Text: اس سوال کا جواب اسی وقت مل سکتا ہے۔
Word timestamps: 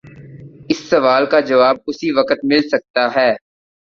اس 0.69 0.79
سوال 0.89 1.23
کا 1.31 1.39
جواب 1.49 1.75
اسی 1.87 2.09
وقت 2.17 2.39
مل 2.49 2.61
سکتا 2.71 3.03
ہے۔ 3.15 3.31